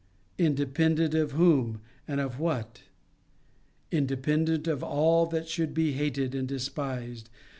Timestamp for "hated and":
5.91-6.47